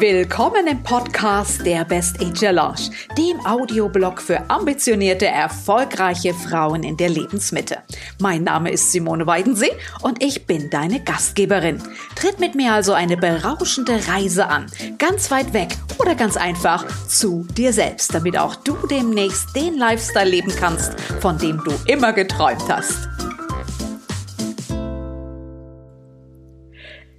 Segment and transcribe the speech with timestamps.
[0.00, 7.08] Willkommen im Podcast der Best Age Lounge, dem Audioblog für ambitionierte, erfolgreiche Frauen in der
[7.08, 7.78] Lebensmitte.
[8.20, 9.72] Mein Name ist Simone Weidensee
[10.02, 11.82] und ich bin deine Gastgeberin.
[12.14, 14.66] Tritt mit mir also eine berauschende Reise an,
[14.98, 20.30] ganz weit weg oder ganz einfach zu dir selbst, damit auch du demnächst den Lifestyle
[20.30, 23.08] leben kannst, von dem du immer geträumt hast.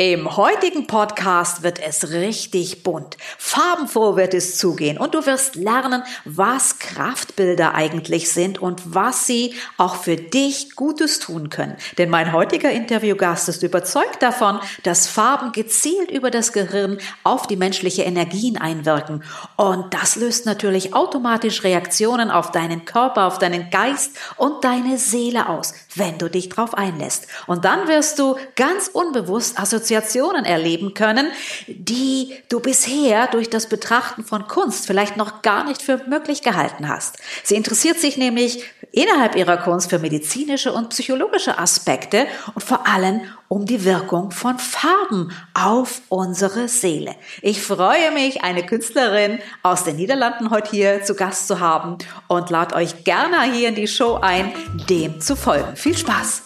[0.01, 3.17] Im heutigen Podcast wird es richtig bunt.
[3.37, 9.55] Farbenfroh wird es zugehen und du wirst lernen, was Kraftbilder eigentlich sind und was sie
[9.75, 11.75] auch für dich Gutes tun können.
[11.97, 17.57] Denn mein heutiger Interviewgast ist überzeugt davon, dass Farben gezielt über das Gehirn auf die
[17.57, 19.21] menschliche Energien einwirken.
[19.57, 25.49] Und das löst natürlich automatisch Reaktionen auf deinen Körper, auf deinen Geist und deine Seele
[25.49, 27.27] aus, wenn du dich drauf einlässt.
[27.47, 31.27] Und dann wirst du ganz unbewusst Assoziationen erleben können,
[31.67, 36.87] die du bisher durch das Betrachten von Kunst vielleicht noch gar nicht für möglich gehalten
[36.87, 37.17] hast.
[37.43, 43.21] Sie interessiert sich nämlich innerhalb ihrer Kunst für medizinische und psychologische Aspekte und vor allem
[43.47, 47.15] um die Wirkung von Farben auf unsere Seele.
[47.41, 52.51] Ich freue mich, eine Künstlerin aus den Niederlanden heute hier zu Gast zu haben und
[52.51, 54.53] lade euch gerne hier in die Show ein,
[54.87, 55.75] dem zu folgen.
[55.75, 56.43] Viel Spaß!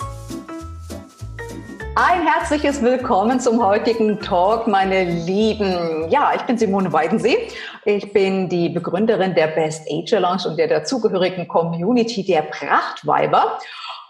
[1.95, 6.09] Ein herzliches Willkommen zum heutigen Talk, meine Lieben.
[6.09, 7.49] Ja, ich bin Simone Weidensee.
[7.85, 13.59] Ich bin die Begründerin der Best Age Lounge und der dazugehörigen Community der Prachtweiber.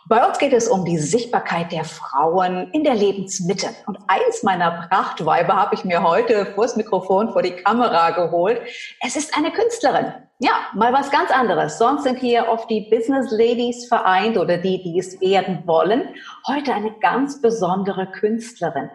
[0.07, 3.67] Bei uns geht es um die Sichtbarkeit der Frauen in der Lebensmitte.
[3.85, 8.61] Und eins meiner Prachtweiber habe ich mir heute vors Mikrofon, vor die Kamera geholt.
[9.01, 10.13] Es ist eine Künstlerin.
[10.43, 11.77] Ja, mal was ganz anderes.
[11.77, 16.09] Sonst sind hier oft die Business Ladies vereint oder die, die es werden wollen.
[16.45, 18.89] Heute eine ganz besondere Künstlerin.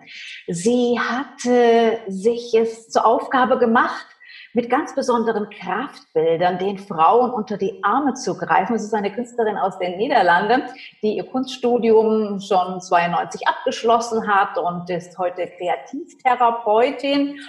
[0.46, 4.06] Sie hatte sich es zur Aufgabe gemacht,
[4.52, 8.76] mit ganz besonderen Kraftbildern den Frauen unter die Arme zu greifen.
[8.76, 10.64] Es ist eine Künstlerin aus den Niederlanden,
[11.02, 17.40] die ihr Kunststudium schon 92 abgeschlossen hat und ist heute Kreativtherapeutin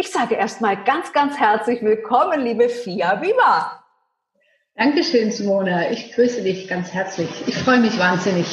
[0.00, 3.84] ich sage erstmal ganz, ganz herzlich willkommen, liebe Fia Viva.
[4.74, 5.92] Dankeschön, Simone.
[5.92, 7.28] Ich grüße dich ganz herzlich.
[7.46, 8.46] Ich freue mich wahnsinnig,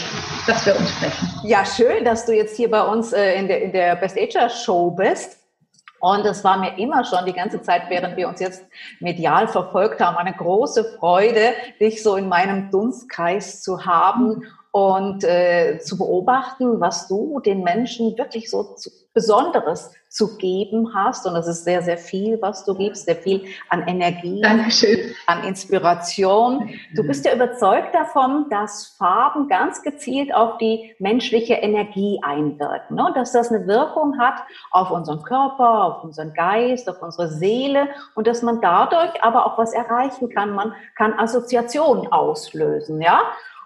[0.46, 1.30] dass wir uns sprechen.
[1.44, 4.50] Ja, schön, dass du jetzt hier bei uns äh, in der, in der Best Ager
[4.50, 5.38] Show bist.
[6.02, 8.66] Und es war mir immer schon die ganze Zeit, während wir uns jetzt
[9.00, 15.79] medial verfolgt haben, eine große Freude, dich so in meinem Dunstkreis zu haben und äh,
[15.79, 18.75] zu beobachten, was du den Menschen wirklich so
[19.14, 21.28] Besonderes zu geben hast.
[21.28, 25.13] Und das ist sehr, sehr viel, was du gibst, sehr viel an Energie, Dankeschön.
[25.28, 26.72] an Inspiration.
[26.95, 32.97] Du bist ja überzeugt davon, dass Farben ganz gezielt auf die menschliche Energie einwirken.
[32.97, 33.05] Ne?
[33.05, 34.41] Und dass das eine Wirkung hat
[34.72, 39.59] auf unseren Körper, auf unseren Geist, auf unsere Seele und dass man dadurch aber auch
[39.59, 40.55] was erreichen kann.
[40.55, 43.22] Man kann Assoziationen auslösen, ja.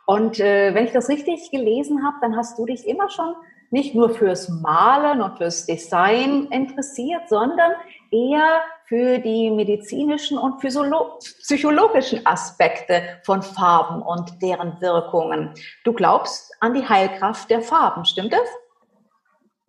[0.05, 3.33] Und äh, wenn ich das richtig gelesen habe, dann hast du dich immer schon
[3.71, 7.71] nicht nur fürs Malen und fürs Design interessiert, sondern
[8.11, 15.51] eher für die medizinischen und psychologischen Aspekte von Farben und deren Wirkungen.
[15.85, 18.47] Du glaubst an die Heilkraft der Farben, stimmt das?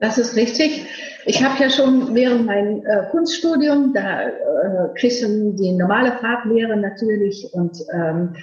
[0.03, 0.85] Das ist richtig.
[1.27, 4.33] Ich habe ja schon während meinem äh, Kunststudium, da äh,
[4.97, 8.35] kriegst du die normale Farblehre natürlich und ähm,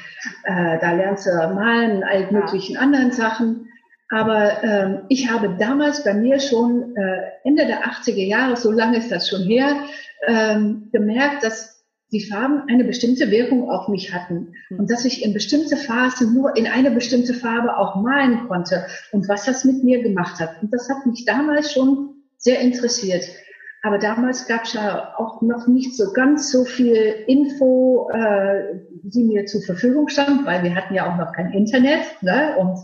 [0.46, 2.80] äh, da lernst du malen, all möglichen ja.
[2.80, 3.69] anderen Sachen.
[4.09, 8.97] Aber ähm, ich habe damals bei mir schon äh, Ende der 80er Jahre, so lange
[8.97, 9.75] ist das schon her,
[10.28, 14.80] ähm, gemerkt, dass die Farben eine bestimmte Wirkung auf mich hatten hm.
[14.80, 19.30] und dass ich in bestimmte Phasen nur in eine bestimmte Farbe auch malen konnte und
[19.30, 20.62] was das mit mir gemacht hat.
[20.62, 23.25] Und das hat mich damals schon sehr interessiert.
[23.81, 29.23] Aber damals gab es ja auch noch nicht so ganz so viel Info, äh, die
[29.23, 32.57] mir zur Verfügung stand, weil wir hatten ja auch noch kein Internet ne?
[32.57, 32.78] und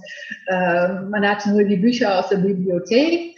[0.47, 3.35] äh, man hatte nur die Bücher aus der Bibliothek.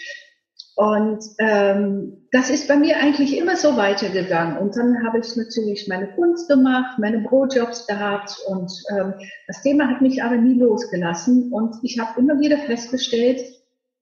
[0.75, 4.59] Und ähm, das ist bei mir eigentlich immer so weitergegangen.
[4.59, 9.15] Und dann habe ich natürlich meine Kunst gemacht, meine Brotjobs gehabt und ähm,
[9.47, 11.51] das Thema hat mich aber nie losgelassen.
[11.51, 13.41] Und ich habe immer wieder festgestellt,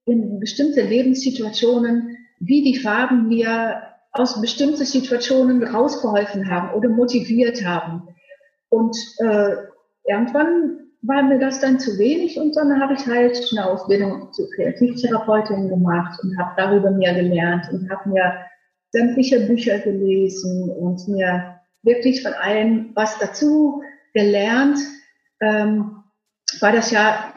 [0.04, 8.08] in bestimmte Lebenssituationen, wie die Farben mir aus bestimmten Situationen rausgeholfen haben oder motiviert haben.
[8.68, 9.56] Und äh,
[10.04, 14.50] irgendwann war mir das dann zu wenig und dann habe ich halt eine Ausbildung zur
[14.50, 18.34] Kreativtherapeutin gemacht und habe darüber mehr gelernt und habe mir
[18.90, 23.82] sämtliche Bücher gelesen und mir wirklich von allem was dazu
[24.14, 24.78] gelernt.
[25.40, 26.02] Ähm,
[26.60, 27.34] war das ja,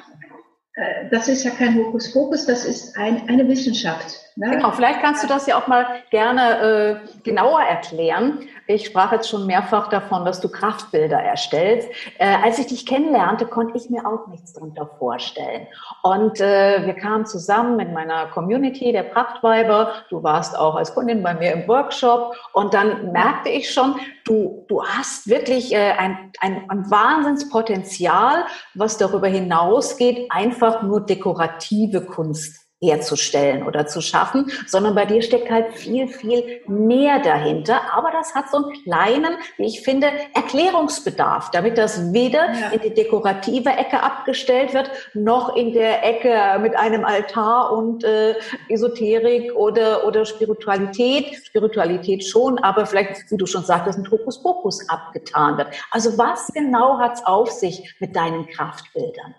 [0.73, 4.17] äh, das ist ja kein Hokuspokus, das ist ein, eine Wissenschaft.
[4.35, 4.51] Ne?
[4.51, 8.39] Genau, vielleicht kannst du das ja auch mal gerne äh, genauer erklären.
[8.67, 11.89] Ich sprach jetzt schon mehrfach davon, dass du Kraftbilder erstellst.
[12.19, 15.67] Äh, als ich dich kennenlernte, konnte ich mir auch nichts darunter vorstellen.
[16.03, 19.93] Und äh, wir kamen zusammen mit meiner Community der Prachtweiber.
[20.09, 22.35] Du warst auch als Kundin bei mir im Workshop.
[22.53, 28.97] Und dann merkte ich schon, du, du hast wirklich äh, ein, ein, ein Wahnsinnspotenzial, was
[28.97, 35.73] darüber hinausgeht, einfach nur dekorative Kunst herzustellen oder zu schaffen, sondern bei dir steckt halt
[35.73, 37.81] viel, viel mehr dahinter.
[37.93, 42.69] Aber das hat so einen kleinen, wie ich finde, Erklärungsbedarf, damit das weder ja.
[42.69, 48.35] in die dekorative Ecke abgestellt wird, noch in der Ecke mit einem Altar und äh,
[48.69, 51.35] Esoterik oder, oder Spiritualität.
[51.43, 55.67] Spiritualität schon, aber vielleicht, wie du schon sagtest, mit Hokuspokus abgetan wird.
[55.91, 59.35] Also was genau hat's auf sich mit deinen Kraftbildern?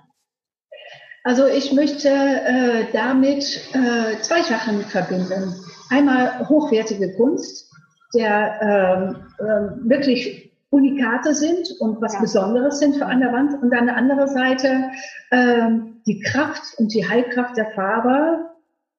[1.22, 5.54] Also ich möchte äh, damit äh, zwei Sachen verbinden.
[5.90, 7.70] Einmal hochwertige Kunst,
[8.14, 12.20] der äh, äh, wirklich Unikate sind und was ja.
[12.20, 13.60] Besonderes sind für an der Wand.
[13.62, 14.90] Und an der anderen Seite
[15.30, 15.68] äh,
[16.06, 18.50] die Kraft und die Heilkraft der Farbe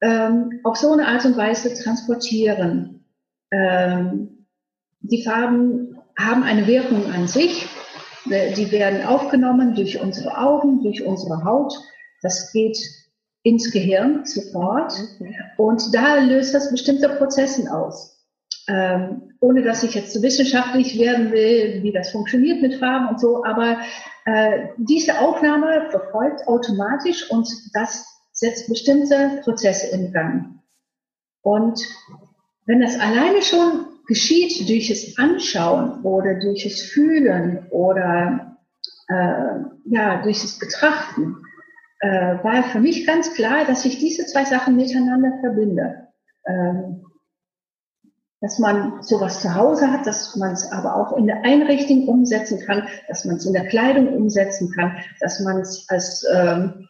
[0.02, 0.30] äh,
[0.64, 3.06] auf so eine Art und Weise transportieren.
[3.50, 4.04] Äh,
[5.00, 7.68] die Farben haben eine Wirkung an sich.
[8.26, 11.74] Die werden aufgenommen durch unsere Augen, durch unsere Haut
[12.22, 12.78] das geht
[13.44, 15.36] ins Gehirn sofort mhm.
[15.58, 18.20] und da löst das bestimmte Prozesse aus.
[18.68, 23.20] Ähm, ohne dass ich jetzt so wissenschaftlich werden will, wie das funktioniert mit Farben und
[23.20, 23.80] so, aber
[24.26, 30.62] äh, diese Aufnahme verfolgt automatisch und das setzt bestimmte Prozesse in Gang.
[31.42, 31.82] Und
[32.66, 38.58] wenn das alleine schon geschieht durch das Anschauen oder durch das Fühlen oder
[39.08, 41.38] äh, ja durch das Betrachten,
[42.02, 46.08] äh, war für mich ganz klar, dass ich diese zwei Sachen miteinander verbinde.
[46.46, 47.06] Ähm,
[48.42, 52.60] dass man sowas zu Hause hat, dass man es aber auch in der Einrichtung umsetzen
[52.66, 56.88] kann, dass man es in der Kleidung umsetzen kann, dass man es als ähm,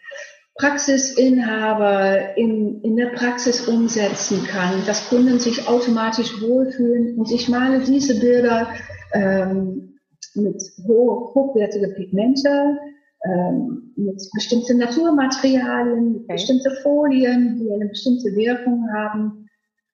[0.55, 7.17] Praxisinhaber in, in der Praxis umsetzen kann, dass Kunden sich automatisch wohlfühlen.
[7.17, 8.69] Und ich male diese Bilder
[9.11, 9.99] ähm,
[10.35, 12.77] mit hoch, hochwertigen Pigmente,
[13.25, 16.33] ähm, mit bestimmten Naturmaterialien, okay.
[16.33, 19.47] bestimmte Folien, die eine bestimmte Wirkung haben.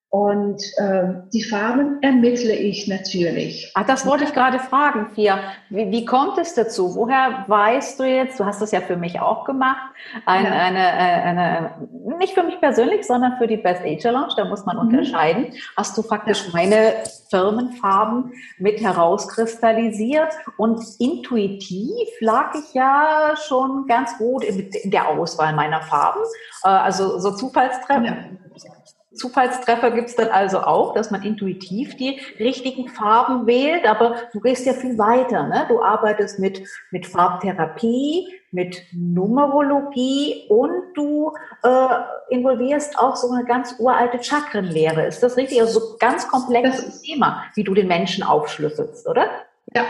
[0.09, 3.69] Und äh, die Farben ermittle ich natürlich.
[3.75, 5.39] Ach, das wollte ich gerade fragen, Fia.
[5.69, 6.95] Wie, wie kommt es dazu?
[6.95, 9.91] Woher weißt du jetzt, du hast das ja für mich auch gemacht,
[10.25, 10.55] eine, ja.
[10.55, 11.89] eine, äh, eine,
[12.19, 14.83] nicht für mich persönlich, sondern für die Best Age Challenge, da muss man mhm.
[14.83, 15.47] unterscheiden.
[15.75, 16.51] Hast du praktisch ja.
[16.53, 16.93] meine
[17.29, 25.53] Firmenfarben mit herauskristallisiert und intuitiv lag ich ja schon ganz gut in, in der Auswahl
[25.53, 26.21] meiner Farben.
[26.63, 28.05] Äh, also so Zufallstreffen.
[28.05, 28.76] Ja
[29.13, 34.39] Zufallstreffer gibt es dann also auch, dass man intuitiv die richtigen Farben wählt, aber du
[34.41, 35.47] gehst ja viel weiter.
[35.47, 35.65] Ne?
[35.69, 36.61] Du arbeitest mit,
[36.91, 41.33] mit Farbtherapie, mit Numerologie und du
[41.63, 41.87] äh,
[42.29, 45.05] involvierst auch so eine ganz uralte Chakrenlehre.
[45.05, 45.61] Ist das richtig?
[45.61, 49.27] Also so ganz komplexes Thema, wie du den Menschen aufschlüsselst, oder?
[49.73, 49.83] Ja,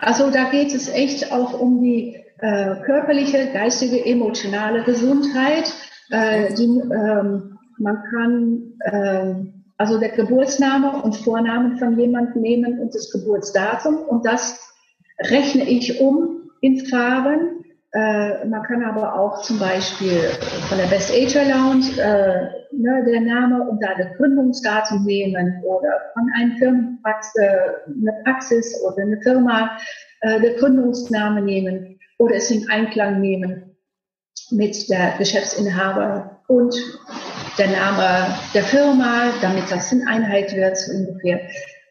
[0.00, 5.72] also da geht es echt auch um die äh, körperliche, geistige, emotionale Gesundheit.
[6.10, 9.34] Äh, die, ähm, man kann äh,
[9.76, 14.72] also der Geburtsname und Vornamen von jemandem nehmen und das Geburtsdatum und das
[15.30, 17.64] rechne ich um in Farben.
[17.92, 20.20] Äh, man kann aber auch zum Beispiel
[20.68, 26.00] von der Best Age Lounge äh, ne, der Name und da das Gründungsdatum nehmen oder
[26.12, 29.76] von einem Firmenpraxis, äh, eine Praxis oder eine Firma
[30.22, 33.76] äh, der Gründungsname nehmen oder es in Einklang nehmen
[34.50, 36.74] mit der Geschäftsinhaber und
[37.58, 41.40] der Name der Firma, damit das in Einheit wird, so ungefähr.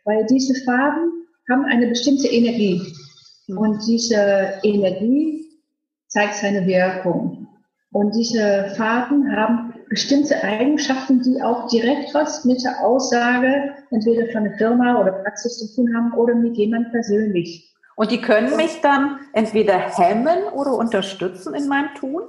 [0.05, 2.81] Weil diese Farben haben eine bestimmte Energie.
[3.47, 5.45] Und diese Energie
[6.07, 7.47] zeigt seine Wirkung.
[7.91, 14.45] Und diese Farben haben bestimmte Eigenschaften, die auch direkt was mit der Aussage entweder von
[14.45, 17.71] der Firma oder Praxis zu tun haben oder mit jemand persönlich.
[17.95, 22.23] Und die können mich dann entweder hemmen oder unterstützen in meinem Tun?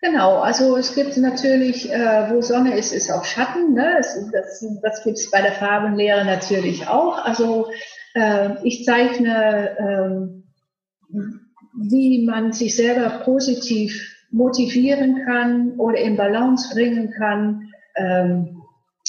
[0.00, 3.72] Genau, also es gibt natürlich, äh, wo Sonne ist, ist auch Schatten.
[3.72, 3.94] Ne?
[3.96, 7.18] Das, das, das gibt es bei der Farbenlehre natürlich auch.
[7.24, 7.70] Also
[8.14, 10.40] äh, ich zeichne,
[11.10, 11.18] äh,
[11.78, 17.70] wie man sich selber positiv motivieren kann oder in Balance bringen kann.
[17.96, 18.62] Ähm,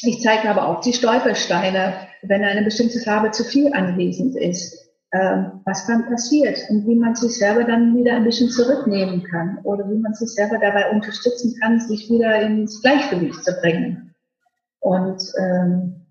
[0.03, 5.43] ich zeige aber auch die Stolpersteine, wenn eine bestimmte Farbe zu viel anwesend ist äh,
[5.65, 9.89] was dann passiert und wie man sich selber dann wieder ein bisschen zurücknehmen kann oder
[9.89, 14.13] wie man sich selber dabei unterstützen kann, sich wieder ins Gleichgewicht zu bringen.
[14.79, 16.05] Und ähm,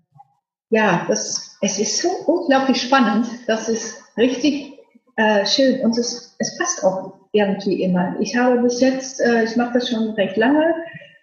[0.69, 3.27] ja, das, es ist so unglaublich spannend.
[3.47, 4.73] Das ist richtig
[5.15, 8.15] äh, schön und es, es passt auch irgendwie immer.
[8.19, 10.73] Ich habe bis jetzt, äh, ich mache das schon recht lange.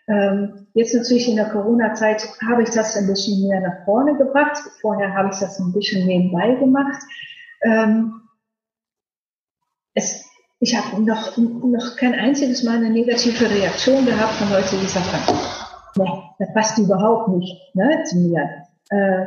[0.06, 4.58] Ähm, jetzt natürlich in der Corona-Zeit habe ich das ein bisschen mehr nach vorne gebracht.
[4.80, 7.02] Vorher habe ich das ein bisschen nebenbei gemacht.
[7.64, 8.20] Ähm,
[9.94, 10.24] es,
[10.60, 15.38] ich habe noch, noch kein einziges Mal eine negative Reaktion gehabt von Leuten, die haben,
[15.96, 18.66] nee, das passt überhaupt nicht ne, zu mir.
[18.90, 19.26] Äh,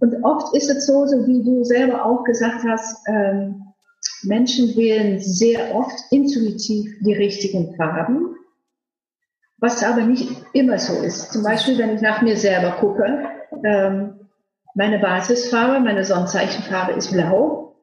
[0.00, 3.64] und oft ist es so, so wie du selber auch gesagt hast, ähm,
[4.22, 8.36] Menschen wählen sehr oft intuitiv die richtigen Farben,
[9.58, 11.32] was aber nicht immer so ist.
[11.32, 13.28] Zum Beispiel, wenn ich nach mir selber gucke,
[13.64, 14.27] ähm,
[14.78, 17.74] meine Basisfarbe, meine Sonnenzeichenfarbe ist blau.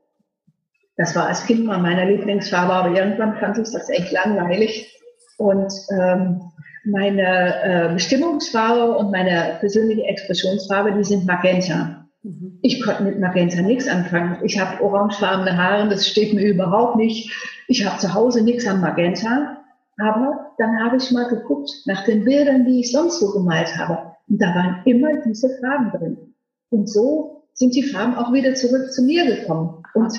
[0.96, 4.98] Das war als Kind mal meine Lieblingsfarbe, aber irgendwann fand ich das echt langweilig.
[5.38, 6.40] Und ähm,
[6.86, 12.08] meine äh, Bestimmungsfarbe und meine persönliche Expressionsfarbe, die sind Magenta.
[12.24, 12.60] Mhm.
[12.62, 14.38] Ich konnte mit Magenta nichts anfangen.
[14.44, 17.30] Ich habe orangefarbene Haare, das steht mir überhaupt nicht.
[17.68, 19.58] Ich habe zu Hause nichts an Magenta.
[19.98, 24.14] Aber dann habe ich mal geguckt nach den Bildern, die ich sonst so gemalt habe.
[24.30, 26.35] Und da waren immer diese Farben drin.
[26.76, 29.82] Und so sind die Farben auch wieder zurück zu mir gekommen.
[29.94, 30.14] Und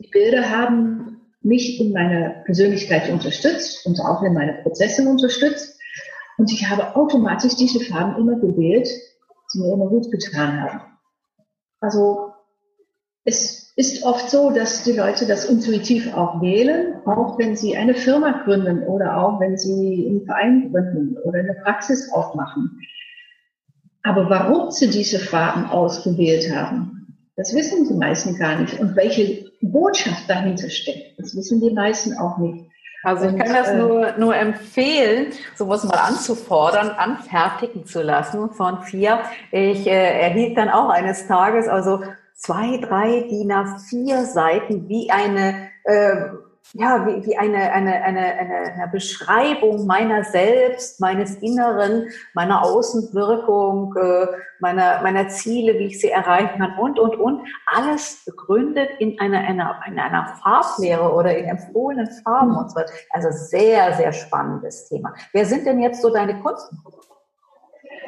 [0.00, 5.78] die Bilder haben mich in meiner Persönlichkeit unterstützt und auch in meine Prozesse unterstützt.
[6.36, 8.88] Und ich habe automatisch diese Farben immer gewählt,
[9.52, 10.80] die mir immer gut getan haben.
[11.78, 12.32] Also
[13.24, 17.94] es ist oft so, dass die Leute das intuitiv auch wählen, auch wenn sie eine
[17.94, 22.80] Firma gründen oder auch wenn sie einen Verein gründen oder eine Praxis aufmachen.
[24.04, 28.78] Aber warum sie diese Farben ausgewählt haben, das wissen die meisten gar nicht.
[28.78, 32.66] Und welche Botschaft dahinter steckt, das wissen die meisten auch nicht.
[33.02, 38.82] Also ich kann das äh, nur, nur empfehlen, sowas mal anzufordern, anfertigen zu lassen von
[38.82, 39.20] vier.
[39.50, 42.02] Ich äh, erhielt dann auch eines Tages also
[42.34, 46.28] zwei, drei DIN A4 Seiten wie eine äh,
[46.72, 54.26] ja, wie, wie eine, eine, eine, eine, Beschreibung meiner selbst, meines Inneren, meiner Außenwirkung, äh,
[54.60, 57.46] meiner, meiner Ziele, wie ich sie erreichen kann und, und, und.
[57.66, 62.92] Alles begründet in einer, einer, in einer Farblehre oder in empfohlenen Farben und so weiter.
[63.10, 65.14] Also sehr, sehr spannendes Thema.
[65.32, 66.78] Wer sind denn jetzt so deine Kunden?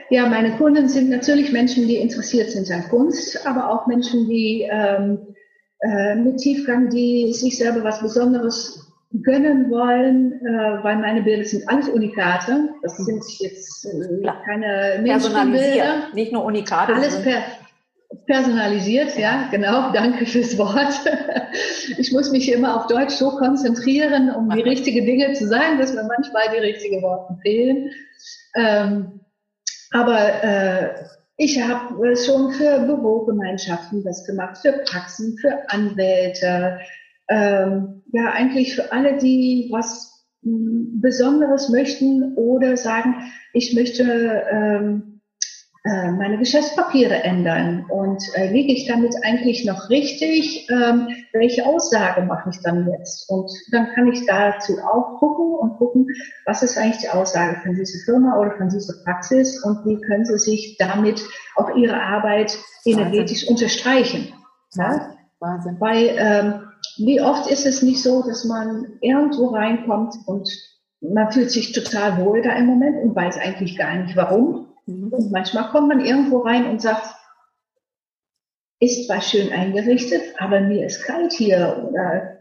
[0.09, 4.67] Ja, meine Kunden sind natürlich Menschen, die interessiert sind an Kunst, aber auch Menschen, die
[4.71, 5.36] ähm,
[5.81, 8.87] äh, mit Tiefgang, die sich selber was Besonderes
[9.23, 12.71] gönnen wollen, äh, weil meine Bilder sind alles Unikate.
[12.83, 16.95] Das sind jetzt äh, keine Personalisiert, nicht nur Unikate.
[16.95, 17.43] Alles per
[18.27, 19.93] personalisiert, ja, genau.
[19.95, 20.95] Danke fürs Wort.
[21.99, 25.95] Ich muss mich immer auf Deutsch so konzentrieren, um die richtigen Dinge zu sagen, dass
[25.95, 27.91] mir manchmal die richtigen Worte fehlen.
[28.55, 29.21] Ähm,
[29.93, 30.89] aber äh,
[31.37, 36.81] ich habe äh, schon für Bürogemeinschaften das gemacht, für Praxen, für Anwälte,
[37.29, 45.16] ähm, ja eigentlich für alle, die was hm, Besonderes möchten oder sagen, ich möchte ähm,
[45.87, 50.69] äh, meine Geschäftspapiere ändern und äh, liege ich damit eigentlich noch richtig?
[50.69, 53.31] Ähm, welche Aussage mache ich dann jetzt?
[53.31, 56.09] Und dann kann ich dazu auch gucken und gucken,
[56.45, 60.25] was ist eigentlich die Aussage von dieser Firma oder von dieser Praxis und wie können
[60.25, 61.23] sie sich damit
[61.55, 63.49] auch ihre Arbeit energetisch Wahnsinn.
[63.49, 64.33] unterstreichen.
[64.75, 65.17] Ja?
[65.39, 65.77] Wahnsinn.
[65.79, 66.63] Weil ähm,
[66.99, 70.49] wie oft ist es nicht so, dass man irgendwo reinkommt und
[71.01, 74.67] man fühlt sich total wohl da im Moment und weiß eigentlich gar nicht warum.
[74.87, 75.09] Mhm.
[75.09, 77.15] Und manchmal kommt man irgendwo rein und sagt,
[78.81, 82.37] ist zwar schön eingerichtet, aber mir ist kalt hier oder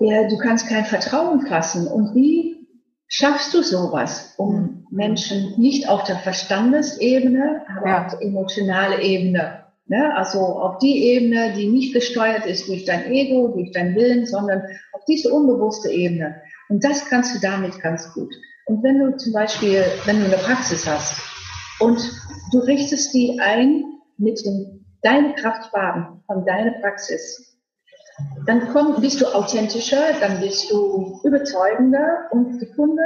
[0.00, 1.86] ja, du kannst kein Vertrauen fassen.
[1.86, 2.68] Und wie
[3.08, 4.86] schaffst du sowas, um mhm.
[4.90, 8.04] Menschen nicht auf der Verstandesebene, aber ja.
[8.04, 10.14] auf der emotionalen Ebene, ne?
[10.16, 14.62] also auf die Ebene, die nicht gesteuert ist durch dein Ego, durch dein Willen, sondern
[14.92, 16.42] auf diese unbewusste Ebene.
[16.68, 18.34] Und das kannst du damit ganz gut.
[18.66, 21.20] Und wenn du zum Beispiel, wenn du eine Praxis hast,
[21.80, 21.98] und
[22.52, 23.84] du richtest die ein
[24.18, 27.58] mit den, deinen Kraftfarben von deiner Praxis.
[28.46, 32.98] Dann komm, bist du authentischer, dann bist du überzeugender und die Kunden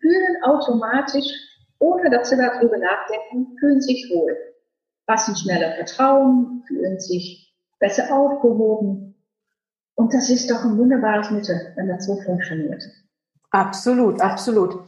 [0.00, 1.26] fühlen automatisch,
[1.78, 4.36] ohne dass sie darüber nachdenken, fühlen sich wohl,
[5.06, 9.14] fassen schneller Vertrauen, fühlen sich besser aufgehoben.
[9.96, 12.82] Und das ist doch ein wunderbares Mittel, wenn das so funktioniert.
[13.50, 14.78] Absolut, absolut.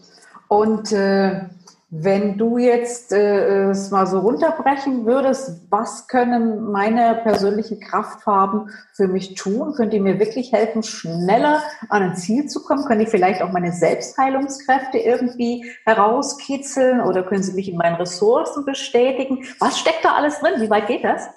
[0.49, 1.49] Und äh,
[1.99, 9.09] Wenn du jetzt äh, es mal so runterbrechen würdest, was können meine persönlichen Kraftfarben für
[9.09, 9.73] mich tun?
[9.75, 12.85] Können die mir wirklich helfen, schneller an ein Ziel zu kommen?
[12.85, 18.67] Können die vielleicht auch meine Selbstheilungskräfte irgendwie herauskitzeln oder können sie mich in meinen Ressourcen
[18.67, 19.45] bestätigen?
[19.59, 20.61] Was steckt da alles drin?
[20.61, 21.31] Wie weit geht das?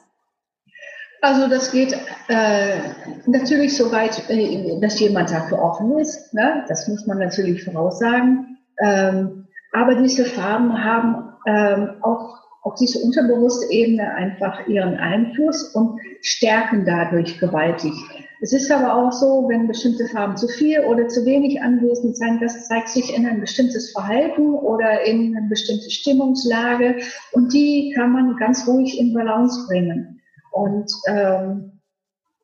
[1.22, 1.98] Also das geht
[2.28, 2.80] äh,
[3.28, 6.34] natürlich so weit, äh, dass jemand dafür offen ist.
[6.34, 6.66] Ne?
[6.68, 8.58] Das muss man natürlich voraussagen.
[8.82, 16.00] Ähm, aber diese Farben haben ähm, auch auf diese unterbewusste Ebene einfach ihren Einfluss und
[16.22, 17.94] stärken dadurch gewaltig.
[18.42, 22.42] Es ist aber auch so, wenn bestimmte Farben zu viel oder zu wenig anwesend sind,
[22.42, 26.98] das zeigt sich in ein bestimmtes Verhalten oder in eine bestimmte Stimmungslage
[27.32, 30.22] und die kann man ganz ruhig in Balance bringen.
[30.52, 31.80] Und ähm,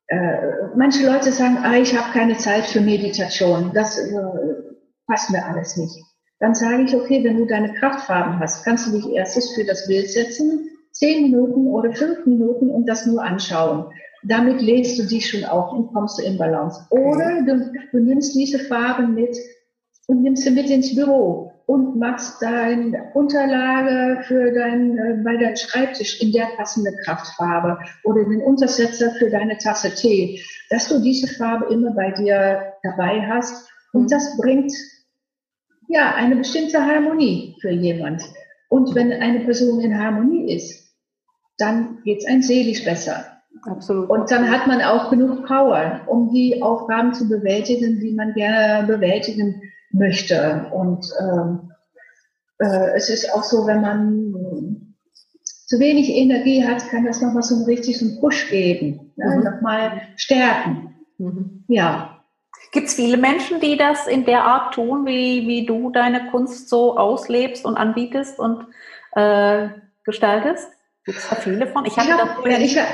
[0.07, 0.37] äh,
[0.75, 4.13] manche Leute sagen, ah, ich habe keine Zeit für Meditation, das äh,
[5.07, 8.91] passt mir alles nicht dann sage ich, okay, wenn du deine Kraftfarben hast, kannst du
[8.91, 13.85] dich erstes für das Bild setzen, zehn Minuten oder fünf Minuten und das nur anschauen.
[14.23, 16.81] Damit lädst du dich schon auf und kommst du in Balance.
[16.89, 19.37] Oder du, du nimmst diese Farben mit
[20.07, 25.55] und nimmst sie mit ins Büro und machst deine Unterlage für dein, äh, bei deinem
[25.55, 31.27] Schreibtisch in der passende Kraftfarbe oder den Untersetzer für deine Tasse Tee, dass du diese
[31.27, 33.67] Farbe immer bei dir dabei hast.
[33.93, 34.07] Und mhm.
[34.09, 34.73] das bringt
[35.87, 38.23] ja, eine bestimmte Harmonie für jemand.
[38.69, 40.85] Und wenn eine Person in Harmonie ist,
[41.57, 43.25] dann geht's ein seelisch besser.
[43.63, 44.09] Absolut.
[44.09, 48.85] Und dann hat man auch genug Power, um die Aufgaben zu bewältigen, die man gerne
[48.85, 49.61] bewältigen
[49.91, 50.69] möchte.
[50.73, 51.71] Und ähm,
[52.59, 54.95] äh, es ist auch so, wenn man
[55.43, 59.37] zu wenig Energie hat, kann das nochmal so einen richtigen Push geben, ne?
[59.37, 59.43] mhm.
[59.43, 60.95] nochmal stärken.
[61.17, 61.63] Mhm.
[61.67, 62.14] Ja,
[62.71, 66.69] Gibt es viele Menschen, die das in der Art tun, wie, wie du deine Kunst
[66.69, 68.65] so auslebst und anbietest und
[69.15, 69.69] äh,
[70.03, 70.69] gestaltest?
[71.05, 71.85] Gibt es da viele von?
[71.85, 72.87] Ich habe ich hab,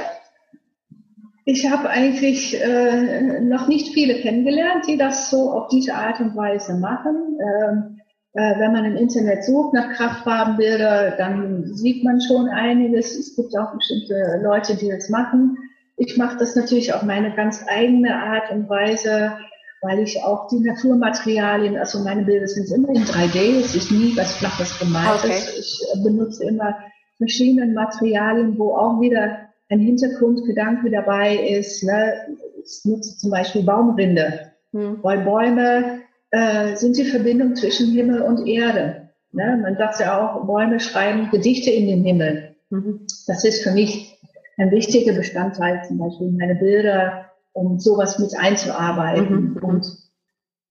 [1.46, 6.36] ich hab eigentlich äh, noch nicht viele kennengelernt, die das so auf diese Art und
[6.36, 7.38] Weise machen.
[7.40, 8.02] Ähm,
[8.34, 13.18] äh, wenn man im Internet sucht nach Kraftfarbenbilder, dann sieht man schon einiges.
[13.18, 15.58] Es gibt auch bestimmte Leute, die das machen.
[15.98, 19.38] Ich mache das natürlich auf meine ganz eigene Art und Weise
[19.82, 24.16] weil ich auch die Naturmaterialien, also meine Bilder sind immer in 3D, es ist nie
[24.16, 25.24] was Flaches gemaltes.
[25.24, 25.60] Okay.
[25.60, 26.78] Ich äh, benutze immer
[27.18, 31.84] verschiedene Materialien, wo auch wieder ein Hintergrundgedanke dabei ist.
[31.84, 32.38] Ne?
[32.64, 35.00] Ich nutze zum Beispiel Baumrinde, hm.
[35.02, 39.10] weil Bäume äh, sind die Verbindung zwischen Himmel und Erde.
[39.32, 39.60] Ne?
[39.62, 42.56] Man sagt ja auch, Bäume schreiben Gedichte in den Himmel.
[42.70, 43.08] Mhm.
[43.28, 44.18] Das ist für mich
[44.58, 49.54] ein wichtiger Bestandteil, zum Beispiel meine Bilder um sowas mit einzuarbeiten.
[49.54, 49.54] Mhm.
[49.54, 49.64] mhm.
[49.64, 49.88] Und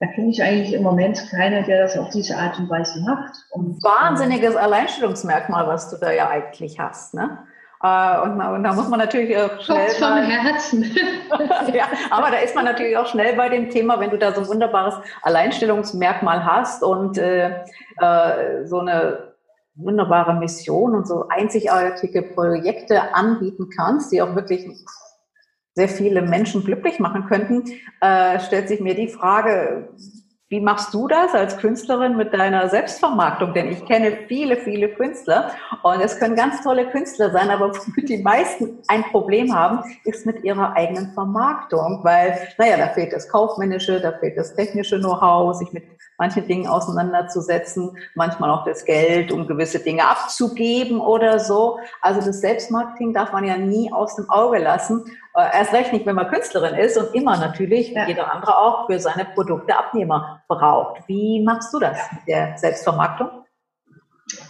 [0.01, 3.35] da kenne ich eigentlich im Moment keiner, der das auf diese Art und Weise macht.
[3.51, 7.39] Und, Wahnsinniges Alleinstellungsmerkmal, was du da ja eigentlich hast, ne?
[7.83, 9.89] Äh, und, und, da muss man natürlich auch schnell.
[9.89, 10.83] Kopf vom Herzen.
[11.75, 14.41] ja, aber da ist man natürlich auch schnell bei dem Thema, wenn du da so
[14.43, 17.63] ein wunderbares Alleinstellungsmerkmal hast und äh,
[17.99, 19.35] äh, so eine
[19.75, 24.67] wunderbare Mission und so einzigartige Projekte anbieten kannst, die auch wirklich
[25.75, 27.65] sehr viele Menschen glücklich machen könnten,
[28.01, 29.89] äh, stellt sich mir die Frage,
[30.51, 33.55] wie machst du das als Künstlerin mit deiner Selbstvermarktung?
[33.55, 35.53] Denn ich kenne viele, viele Künstler
[35.85, 40.43] und es können ganz tolle Künstler sein, aber die meisten ein Problem haben, ist mit
[40.43, 45.73] ihrer eigenen Vermarktung, weil, naja, da fehlt das Kaufmännische, da fehlt das technische Know-how, sich
[45.73, 45.85] mit
[46.19, 51.79] manchen Dingen auseinanderzusetzen, manchmal auch das Geld, um gewisse Dinge abzugeben oder so.
[52.03, 55.05] Also das Selbstmarketing darf man ja nie aus dem Auge lassen.
[55.35, 58.09] Äh, erst recht nicht, wenn man Künstlerin ist und immer natürlich, wie ja.
[58.09, 61.03] jeder andere auch, für seine Produkte Abnehmer braucht.
[61.07, 63.31] Wie machst du das mit der Selbstvermarktung?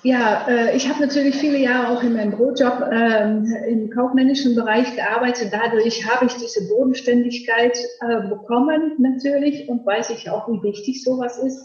[0.02, 4.94] Ja, äh, ich habe natürlich viele Jahre auch in meinem Brotjob ähm, im kaufmännischen Bereich
[4.94, 5.52] gearbeitet.
[5.52, 11.38] Dadurch habe ich diese Bodenständigkeit äh, bekommen natürlich und weiß ich auch, wie wichtig sowas
[11.38, 11.64] ist.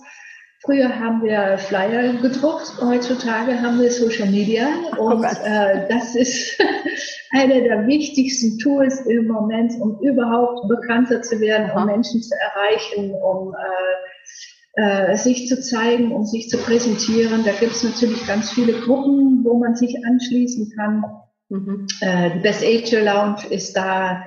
[0.63, 6.59] Früher haben wir Flyer gedruckt, heutzutage haben wir Social Media oh und äh, das ist
[7.31, 13.13] eine der wichtigsten Tools im Moment, um überhaupt bekannter zu werden, um Menschen zu erreichen,
[13.13, 17.43] um äh, äh, sich zu zeigen, um sich zu präsentieren.
[17.45, 21.03] Da gibt es natürlich ganz viele Gruppen, wo man sich anschließen kann.
[21.49, 21.87] Mhm.
[22.01, 24.23] Äh, die Best Age Lounge ist da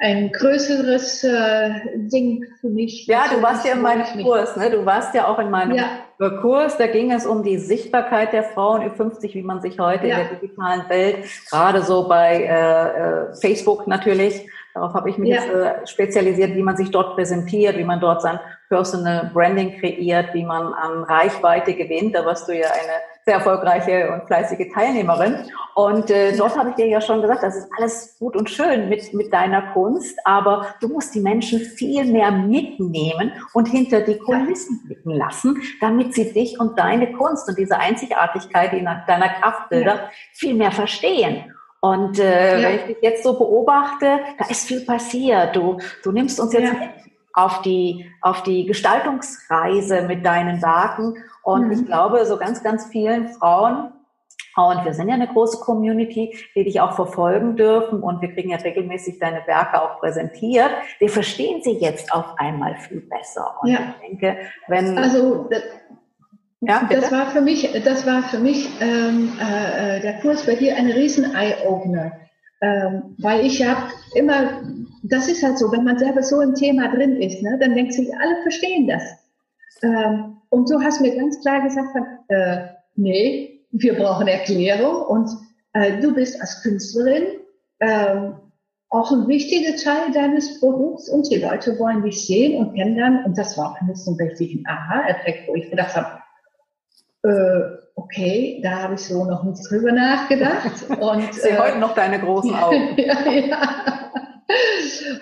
[0.00, 3.06] ein größeres äh, Ding für mich.
[3.06, 4.70] Ja, du warst ja in meinem Kurs, ne?
[4.70, 6.30] Du warst ja auch in meinem ja.
[6.40, 6.76] Kurs.
[6.76, 10.18] Da ging es um die Sichtbarkeit der Frauen über 50, wie man sich heute ja.
[10.18, 11.18] in der digitalen Welt,
[11.50, 15.36] gerade so bei äh, äh, Facebook natürlich, darauf habe ich mich ja.
[15.36, 20.34] jetzt äh, spezialisiert, wie man sich dort präsentiert, wie man dort sein Personal Branding kreiert,
[20.34, 22.14] wie man an Reichweite gewinnt.
[22.14, 22.92] Da warst du ja eine
[23.24, 25.50] sehr erfolgreiche und fleißige Teilnehmerin.
[25.74, 28.88] Und äh, dort habe ich dir ja schon gesagt, das ist alles gut und schön
[28.88, 34.16] mit, mit deiner Kunst, aber du musst die Menschen viel mehr mitnehmen und hinter die
[34.18, 40.10] Kulissen blicken lassen, damit sie dich und deine Kunst und diese Einzigartigkeit deiner Kraftbilder ja.
[40.32, 41.52] viel mehr verstehen.
[41.80, 42.68] Und äh, ja.
[42.68, 45.54] wenn ich dich jetzt so beobachte, da ist viel passiert.
[45.54, 46.88] Du, du nimmst uns jetzt ja.
[47.36, 51.14] Auf die, auf die Gestaltungsreise mit deinen Werken.
[51.42, 51.72] Und mhm.
[51.72, 53.92] ich glaube, so ganz, ganz vielen Frauen,
[54.56, 58.48] und wir sind ja eine große Community, die dich auch verfolgen dürfen und wir kriegen
[58.48, 60.70] ja regelmäßig deine Werke auch präsentiert.
[60.98, 63.54] Wir verstehen sie jetzt auf einmal viel besser.
[63.60, 63.80] Und ja.
[64.00, 64.96] ich denke, wenn.
[64.96, 65.50] Also,
[66.62, 70.74] ja, das war für mich, das war für mich ähm, äh, der Kurs bei dir
[70.74, 72.12] ein riesen Eye-Opener.
[72.62, 73.76] Ähm, weil ich ja
[74.14, 74.62] immer,
[75.08, 77.94] das ist halt so, wenn man selber so im Thema drin ist, ne, dann denkt
[77.94, 79.02] sich, alle verstehen das.
[79.82, 81.88] Ähm, und du hast mir ganz klar gesagt,
[82.28, 82.58] äh,
[82.94, 85.30] nee, wir brauchen Erklärung und
[85.72, 87.24] äh, du bist als Künstlerin
[87.80, 88.30] äh,
[88.88, 93.36] auch ein wichtiger Teil deines Produkts und die Leute wollen dich sehen und kennenlernen und
[93.36, 96.22] das war für mich so ein Aha-Effekt, wo ich gedacht habe,
[97.24, 100.88] äh, okay, da habe ich so noch nicht drüber nachgedacht.
[101.00, 102.94] Und, Sie äh, heute noch deine großen Augen.
[102.96, 104.05] ja, ja.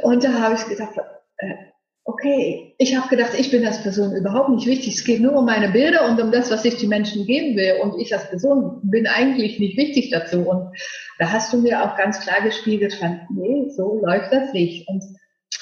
[0.02, 0.94] Und da habe ich gedacht,
[1.38, 1.54] äh,
[2.04, 4.94] okay, ich habe gedacht, ich bin als Person überhaupt nicht wichtig.
[4.94, 7.80] Es geht nur um meine Bilder und um das, was ich den Menschen geben will.
[7.82, 10.48] Und ich als Person bin eigentlich nicht wichtig dazu.
[10.48, 10.76] Und
[11.18, 14.86] da hast du mir auch ganz klar gespiegelt, fand, nee, so läuft das nicht.
[14.88, 15.02] Und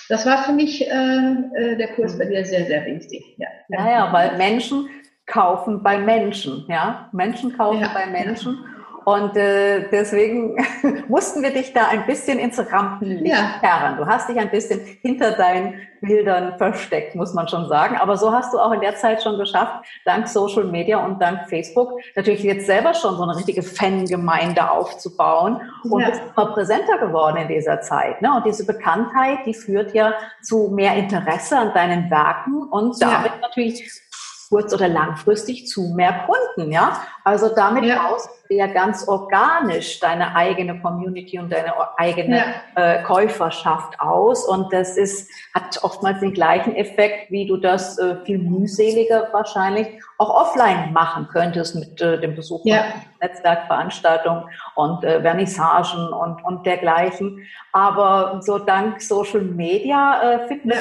[0.08, 3.36] das war für mich äh, äh der Kurs bei dir sehr, sehr wichtig.
[3.38, 4.88] Ja, ja, ja weil Menschen
[5.26, 7.08] kaufen bei Menschen, ja.
[7.12, 8.58] Menschen kaufen ja, bei Menschen.
[8.62, 8.71] Ja.
[9.04, 10.56] Und äh, deswegen
[11.08, 13.60] mussten wir dich da ein bisschen ins Rampenlicht ja.
[13.60, 13.96] herren.
[13.96, 17.96] Du hast dich ein bisschen hinter deinen Bildern versteckt, muss man schon sagen.
[17.96, 21.48] Aber so hast du auch in der Zeit schon geschafft, dank Social Media und dank
[21.48, 26.10] Facebook, natürlich jetzt selber schon so eine richtige Fangemeinde aufzubauen und ja.
[26.10, 28.20] bist immer präsenter geworden in dieser Zeit.
[28.20, 28.34] Ne?
[28.34, 30.12] Und diese Bekanntheit, die führt ja
[30.42, 33.38] zu mehr Interesse an deinen Werken und damit ja.
[33.40, 34.02] natürlich
[34.52, 37.00] kurz- oder langfristig zu mehr Kunden, ja.
[37.24, 38.06] Also damit ja.
[38.06, 42.44] baust du ja ganz organisch deine eigene Community und deine eigene ja.
[42.74, 44.46] äh, Käuferschaft aus.
[44.46, 49.86] Und das ist, hat oftmals den gleichen Effekt, wie du das äh, viel mühseliger wahrscheinlich
[50.18, 52.82] auch offline machen könntest mit äh, dem Besuch ja.
[52.82, 57.38] von Netzwerkveranstaltungen und äh, Vernissagen und, und dergleichen.
[57.72, 60.76] Aber so dank Social Media äh, finden ja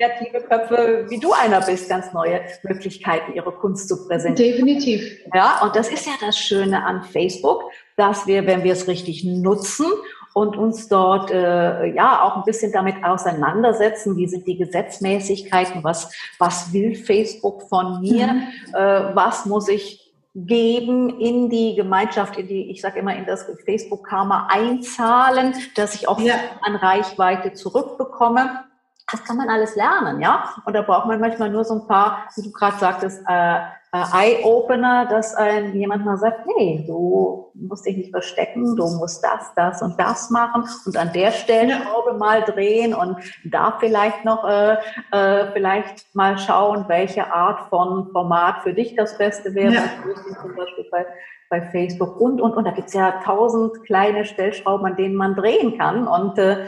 [0.00, 4.52] kreative Köpfe, wie du einer bist, ganz neue Möglichkeiten, ihre Kunst zu präsentieren.
[4.52, 5.02] Definitiv.
[5.34, 7.64] Ja, und das ist ja das Schöne an Facebook,
[7.96, 9.86] dass wir, wenn wir es richtig nutzen
[10.32, 16.12] und uns dort äh, ja auch ein bisschen damit auseinandersetzen, wie sind die Gesetzmäßigkeiten, was,
[16.38, 18.42] was will Facebook von mir, mhm.
[18.74, 23.46] äh, was muss ich geben in die Gemeinschaft, in die, ich sage immer, in das
[23.64, 26.36] Facebook-Karma einzahlen, dass ich auch ja.
[26.62, 28.69] an Reichweite zurückbekomme
[29.10, 30.50] das kann man alles lernen, ja.
[30.64, 33.58] Und da braucht man manchmal nur so ein paar, wie du gerade sagtest, äh,
[33.92, 39.24] äh, Eye-Opener, dass ein, jemand mal sagt, hey, du musst dich nicht verstecken, du musst
[39.24, 44.44] das, das und das machen und an der Stellschraube mal drehen und da vielleicht noch
[44.44, 44.76] äh,
[45.10, 49.74] äh, vielleicht mal schauen, welche Art von Format für dich das Beste wäre.
[49.74, 49.82] Ja.
[50.40, 51.06] Zum Beispiel bei,
[51.48, 52.64] bei Facebook und, und, und.
[52.64, 56.06] Da gibt's ja tausend kleine Stellschrauben, an denen man drehen kann.
[56.06, 56.66] Und äh,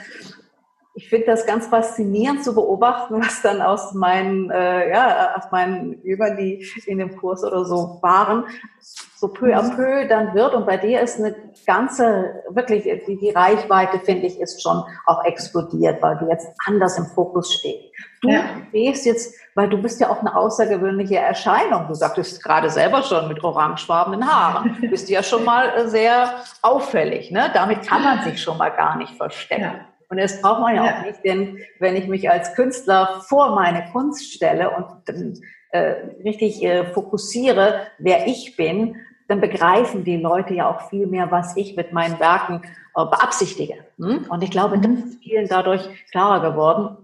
[0.94, 5.94] ich finde das ganz faszinierend zu beobachten, was dann aus meinen, äh, ja, aus meinen
[6.02, 8.44] Übern, die in dem Kurs oder so waren,
[9.16, 9.76] so peu à mhm.
[9.76, 10.54] peu dann wird.
[10.54, 11.34] Und bei dir ist eine
[11.66, 16.98] ganze, wirklich, die, die Reichweite, finde ich, ist schon auch explodiert, weil du jetzt anders
[16.98, 17.94] im Fokus stehst.
[18.20, 18.42] Du ja.
[18.68, 21.88] stehst jetzt, weil du bist ja auch eine außergewöhnliche Erscheinung.
[21.88, 24.76] Du sagtest gerade selber schon mit orangefarbenen Haaren.
[24.80, 27.30] Du bist ja schon mal sehr auffällig.
[27.30, 27.50] Ne?
[27.54, 29.62] Damit kann man sich schon mal gar nicht verstecken.
[29.62, 29.91] Ja.
[30.12, 33.54] Und das braucht man ja, ja, auch nicht, denn wenn ich mich als Künstler vor
[33.54, 34.86] meine Kunst stelle und
[35.70, 38.96] äh, richtig äh, fokussiere, wer ich bin,
[39.28, 42.60] dann begreifen die Leute ja auch viel mehr, was ich mit meinen Werken
[42.94, 43.76] äh, beabsichtige.
[43.96, 44.26] Hm?
[44.28, 44.98] Und ich glaube, das mhm.
[44.98, 47.01] ist vielen dadurch klarer geworden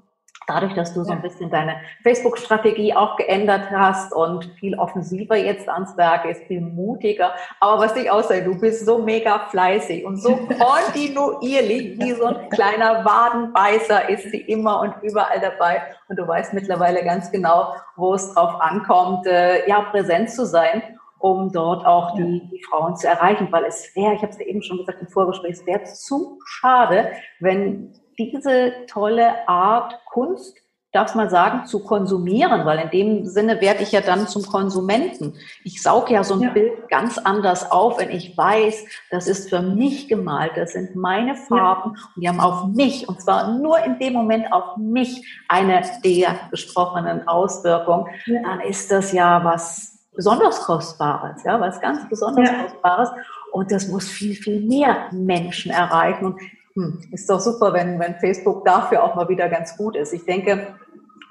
[0.49, 5.69] dadurch, dass du so ein bisschen deine Facebook-Strategie auch geändert hast und viel offensiver jetzt
[5.69, 7.33] ans Werk ist, viel mutiger.
[7.61, 12.49] Aber was dich aussieht, du bist so mega fleißig und so kontinuierlich, wie so ein
[12.49, 15.83] kleiner Wadenbeißer ist sie immer und überall dabei.
[16.09, 20.83] Und du weißt mittlerweile ganz genau, wo es drauf ankommt, äh, ja, präsent zu sein
[21.21, 24.47] um dort auch die, die Frauen zu erreichen, weil es wäre, ich habe es ja
[24.47, 30.57] eben schon gesagt im Vorgespräch, es wäre zu schade, wenn diese tolle Art Kunst
[30.93, 35.35] darf mal sagen, zu konsumieren, weil in dem Sinne werde ich ja dann zum Konsumenten.
[35.63, 36.51] Ich sauge ja so ein ja.
[36.51, 41.37] Bild ganz anders auf, wenn ich weiß, das ist für mich gemalt, das sind meine
[41.37, 42.03] Farben ja.
[42.15, 46.41] und die haben auf mich, und zwar nur in dem Moment auf mich eine der
[46.51, 48.41] besprochenen Auswirkungen, ja.
[48.43, 53.11] dann ist das ja was besonders Kostbares, ja, was ganz besonders Kostbares.
[53.53, 56.27] Und das muss viel, viel mehr Menschen erreichen.
[56.27, 56.41] Und
[56.79, 60.13] hm, ist doch super, wenn, wenn Facebook dafür auch mal wieder ganz gut ist.
[60.13, 60.77] Ich denke,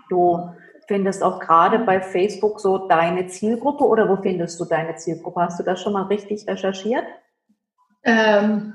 [0.10, 0.50] du
[0.90, 5.40] findest auch gerade bei Facebook so deine Zielgruppe oder wo findest du deine Zielgruppe?
[5.42, 7.06] Hast du das schon mal richtig recherchiert?
[8.04, 8.74] Ähm,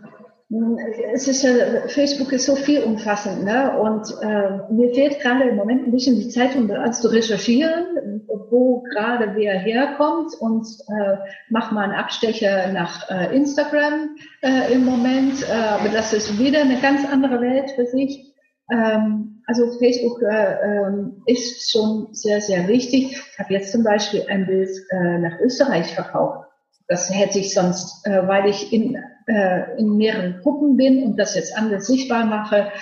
[1.15, 1.47] es ist
[1.93, 3.79] Facebook ist so viel umfassend, ne?
[3.79, 8.27] Und äh, mir fehlt gerade im Moment ein bisschen die Zeit, um das zu recherchieren,
[8.51, 11.17] wo gerade wer herkommt und äh,
[11.49, 15.43] mach mal einen Abstecher nach äh, Instagram äh, im Moment.
[15.49, 18.35] Äh, aber das ist wieder eine ganz andere Welt für sich.
[18.71, 23.13] Ähm, also Facebook äh, äh, ist schon sehr, sehr wichtig.
[23.13, 26.47] Ich habe jetzt zum Beispiel ein Bild äh, nach Österreich verkauft.
[26.89, 31.35] Das hätte ich sonst, äh, weil ich in äh, in mehreren Gruppen bin und das
[31.35, 32.73] jetzt anders sichtbar mache,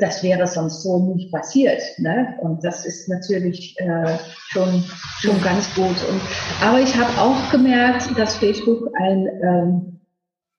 [0.00, 1.82] das wäre sonst so nicht passiert.
[1.98, 2.36] Ne?
[2.40, 4.16] Und das ist natürlich äh,
[4.48, 4.84] schon,
[5.20, 5.96] schon ganz gut.
[6.08, 6.20] Und,
[6.62, 10.00] aber ich habe auch gemerkt, dass Facebook ein, ähm,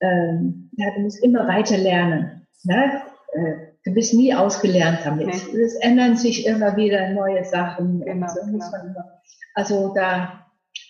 [0.01, 2.47] ähm, ja, du musst immer weiter lernen.
[2.63, 3.01] Ne?
[3.33, 3.53] Äh,
[3.85, 5.27] du bist nie ausgelernt damit.
[5.27, 5.61] Okay.
[5.61, 8.01] Es ändern sich immer wieder neue Sachen.
[8.01, 8.65] Genau, so genau.
[9.55, 10.45] also da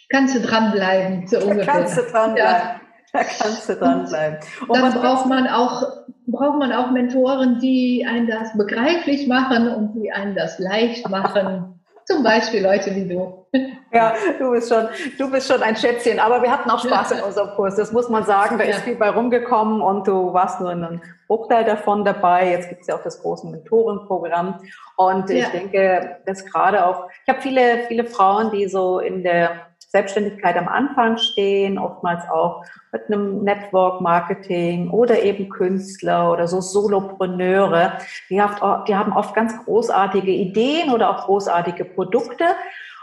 [0.10, 1.66] kannst du dranbleiben, so ungefähr.
[1.66, 2.38] Kannst du dranbleiben.
[2.38, 2.83] Ja.
[3.14, 4.40] Da kannst du dranbleiben.
[4.68, 5.84] Und dann braucht man auch,
[6.26, 11.80] braucht man auch Mentoren, die einen das begreiflich machen und die einen das leicht machen.
[12.06, 13.46] Zum Beispiel Leute wie du.
[13.94, 16.20] Ja, du bist schon, du bist schon ein Schätzchen.
[16.20, 17.76] Aber wir hatten auch Spaß in unserem Kurs.
[17.76, 18.58] Das muss man sagen.
[18.58, 18.72] Da ja.
[18.72, 22.50] ist viel bei rumgekommen und du warst nur in einem Bruchteil davon dabei.
[22.50, 24.60] Jetzt gibt es ja auch das große Mentorenprogramm.
[24.98, 25.38] Und ja.
[25.38, 30.58] ich denke, dass gerade auch, ich habe viele, viele Frauen, die so in der Selbstständigkeit
[30.58, 38.00] am Anfang stehen, oftmals auch mit einem Network Marketing oder eben Künstler oder so Solopreneure.
[38.28, 38.42] Die,
[38.88, 42.44] die haben oft ganz großartige Ideen oder auch großartige Produkte.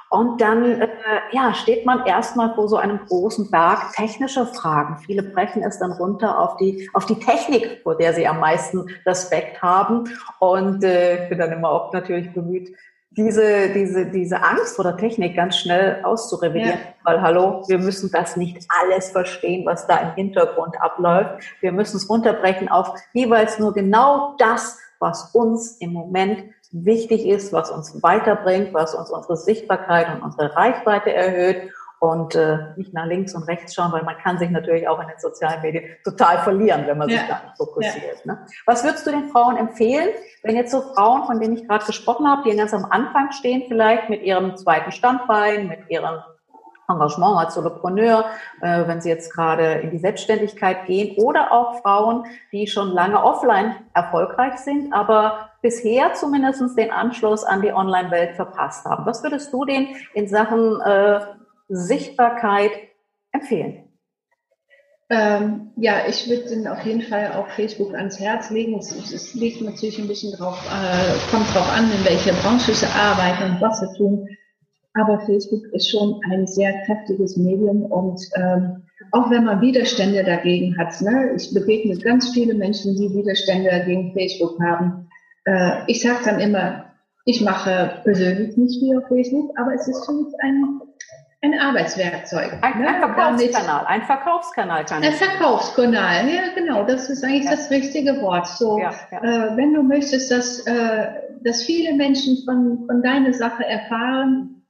[0.09, 0.89] Und dann äh,
[1.31, 4.99] ja, steht man erstmal vor so einem großen Berg technischer Fragen.
[5.07, 8.87] Viele brechen es dann runter auf die, auf die Technik, vor der sie am meisten
[9.07, 10.11] Respekt haben.
[10.41, 12.77] Und äh, ich bin dann immer auch natürlich bemüht,
[13.11, 16.79] diese, diese, diese Angst vor der Technik ganz schnell auszurevidieren.
[16.79, 16.95] Ja.
[17.05, 21.43] Weil, hallo, wir müssen das nicht alles verstehen, was da im Hintergrund abläuft.
[21.61, 27.53] Wir müssen es runterbrechen auf jeweils nur genau das, was uns im Moment wichtig ist,
[27.53, 33.05] was uns weiterbringt, was uns unsere Sichtbarkeit und unsere Reichweite erhöht und äh, nicht nach
[33.05, 36.39] links und rechts schauen, weil man kann sich natürlich auch in den sozialen Medien total
[36.39, 37.19] verlieren, wenn man ja.
[37.19, 38.25] sich da nicht fokussiert.
[38.25, 38.33] Ja.
[38.33, 38.47] Ne?
[38.65, 40.09] Was würdest du den Frauen empfehlen,
[40.43, 43.65] wenn jetzt so Frauen, von denen ich gerade gesprochen habe, die ganz am Anfang stehen,
[43.69, 46.21] vielleicht mit ihrem zweiten Standbein, mit ihrem
[46.89, 48.25] Engagement als Solopreneur,
[48.63, 53.23] äh, wenn sie jetzt gerade in die Selbstständigkeit gehen, oder auch Frauen, die schon lange
[53.23, 59.05] offline erfolgreich sind, aber bisher zumindest den Anschluss an die Online-Welt verpasst haben.
[59.05, 61.21] Was würdest du denen in Sachen äh,
[61.71, 62.73] Sichtbarkeit
[63.33, 63.85] empfehlen?
[65.09, 68.79] Ähm, ja, ich würde Ihnen auf jeden Fall auch Facebook ans Herz legen.
[68.79, 72.87] Es, es liegt natürlich ein bisschen drauf, äh, kommt drauf an, in welcher Branche Sie
[72.87, 74.29] arbeiten und was Sie tun.
[74.95, 80.77] Aber Facebook ist schon ein sehr kräftiges Medium und ähm, auch wenn man Widerstände dagegen
[80.79, 85.09] hat, ne, ich begegne ganz viele Menschen, die Widerstände gegen Facebook haben.
[85.45, 86.85] Äh, ich sage dann immer,
[87.25, 90.81] ich mache persönlich nicht viel auf Facebook, aber es ist für mich ein
[91.43, 92.59] ein Arbeitswerkzeug.
[92.61, 92.89] Ein, ne?
[92.89, 97.53] ein Verkaufskanal, ein Verkaufskanal kann Ein Verkaufskanal, ja genau, das ist eigentlich ja.
[97.53, 98.47] das richtige Wort.
[98.47, 98.91] So, ja.
[99.11, 101.07] Äh, wenn du möchtest, dass, äh,
[101.43, 104.61] dass viele Menschen von, von deiner Sache erfahren,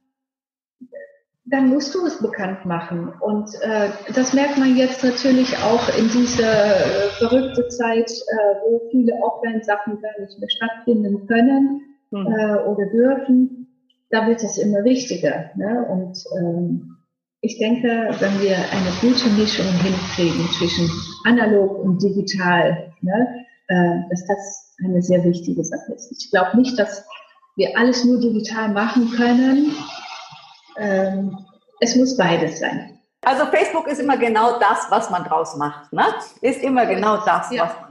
[1.45, 3.13] dann musst du es bekannt machen.
[3.19, 8.89] Und äh, das merkt man jetzt natürlich auch in dieser äh, verrückte Zeit, äh, wo
[8.93, 12.27] viele Offline-Sachen gar nicht mehr stattfinden können hm.
[12.27, 13.60] äh, oder dürfen
[14.11, 15.51] da wird es immer wichtiger.
[15.57, 15.87] Ne?
[15.89, 16.97] Und ähm,
[17.41, 20.91] ich denke, wenn wir eine gute Mischung hinkriegen zwischen
[21.25, 26.13] analog und digital, ne, äh, dass das eine sehr wichtige Sache ist.
[26.13, 27.07] Ich glaube nicht, dass
[27.57, 29.73] wir alles nur digital machen können.
[30.77, 31.39] Ähm,
[31.81, 32.99] es muss beides sein.
[33.23, 35.93] Also Facebook ist immer genau das, was man draus macht.
[35.93, 36.05] Ne?
[36.43, 37.65] Ist immer genau das, ja.
[37.65, 37.90] was man.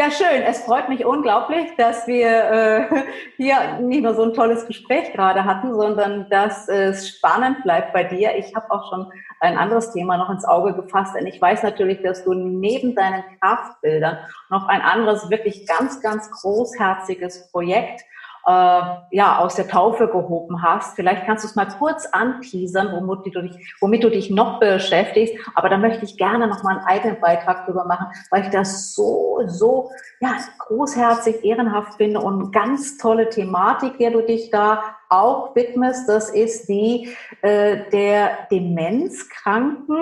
[0.00, 0.40] Ja, schön.
[0.46, 3.02] Es freut mich unglaublich, dass wir äh,
[3.36, 8.04] hier nicht nur so ein tolles Gespräch gerade hatten, sondern dass es spannend bleibt bei
[8.04, 8.34] dir.
[8.38, 12.00] Ich habe auch schon ein anderes Thema noch ins Auge gefasst, denn ich weiß natürlich,
[12.00, 14.16] dass du neben deinen Kraftbildern
[14.48, 18.00] noch ein anderes wirklich ganz, ganz großherziges Projekt
[18.46, 20.96] äh, ja, aus der Taufe gehoben hast.
[20.96, 25.34] Vielleicht kannst du es mal kurz anteasern, womit du dich, womit du dich noch beschäftigst.
[25.54, 28.94] Aber da möchte ich gerne noch mal einen eigenen Beitrag drüber machen, weil ich das
[28.94, 35.54] so, so, ja, großherzig, ehrenhaft finde und ganz tolle Thematik, der du dich da auch
[35.54, 36.08] widmest.
[36.08, 39.98] Das ist die äh, der Demenzkranken,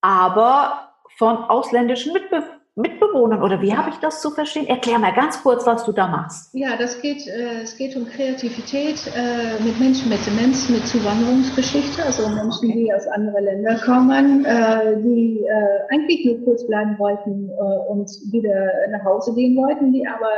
[0.00, 4.66] aber von ausländischen Mitbewerbern Mitbewohnern oder wie habe ich das zu verstehen?
[4.66, 6.54] Erklär mal ganz kurz, was du da machst.
[6.54, 12.02] Ja, das geht, äh, es geht um Kreativität äh, mit Menschen mit Demenz, mit Zuwanderungsgeschichte,
[12.02, 12.84] also Menschen, okay.
[12.84, 18.08] die aus anderen Ländern kommen, äh, die äh, eigentlich nur kurz bleiben wollten äh, und
[18.32, 20.30] wieder nach Hause gehen wollten, die aber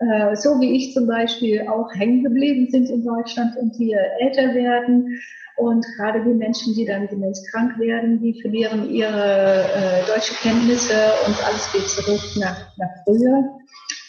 [0.00, 4.54] äh, so wie ich zum Beispiel auch hängen geblieben sind in Deutschland und hier älter
[4.54, 5.18] werden
[5.60, 10.94] und gerade die Menschen, die dann demenzkrank werden, die verlieren ihre äh, deutsche Kenntnisse
[11.26, 13.44] und alles geht zurück nach, nach früher.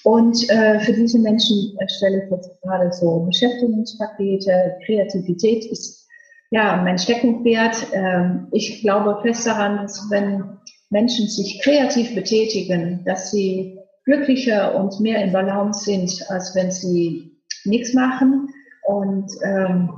[0.03, 4.77] Und äh, für diese Menschen erstelle ich jetzt gerade so Beschäftigungspakete.
[4.85, 6.07] Kreativität ist
[6.51, 7.87] ja mein Steckenpferd.
[7.91, 10.57] Ähm, ich glaube fest daran, dass wenn
[10.89, 17.37] Menschen sich kreativ betätigen, dass sie glücklicher und mehr in Balance sind, als wenn sie
[17.65, 18.47] nichts machen.
[18.87, 19.91] Und ähm,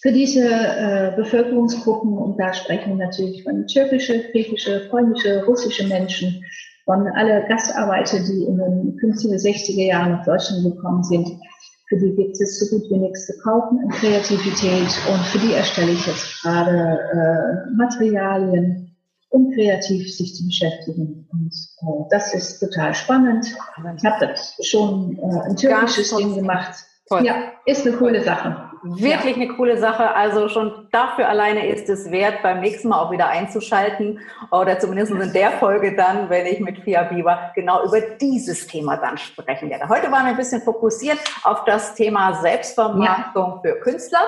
[0.00, 6.44] für diese äh, Bevölkerungsgruppen, und da sprechen wir natürlich von türkische, griechische, polnische, russische Menschen,
[6.84, 11.28] von alle Gastarbeiter, die in den 50er, 60er Jahren nach Deutschland gekommen sind,
[11.88, 15.54] für die gibt es so gut wie nichts zu kaufen an Kreativität und für die
[15.54, 18.94] erstelle ich jetzt gerade äh, Materialien,
[19.30, 21.26] um kreativ sich zu beschäftigen.
[21.30, 23.46] Und äh, das ist total spannend.
[23.96, 26.74] Ich habe das schon äh, ein türkisches Ding gemacht.
[27.08, 27.24] Toll.
[27.24, 28.67] Ja, ist eine coole Sache.
[28.82, 29.42] Wirklich ja.
[29.42, 30.14] eine coole Sache.
[30.14, 34.20] Also schon dafür alleine ist es wert, beim nächsten Mal auch wieder einzuschalten
[34.50, 38.96] oder zumindest in der Folge dann, wenn ich mit Fia Bieber genau über dieses Thema
[38.96, 39.88] dann sprechen werde.
[39.88, 43.60] Heute waren wir ein bisschen fokussiert auf das Thema Selbstvermarktung ja.
[43.62, 44.20] für Künstler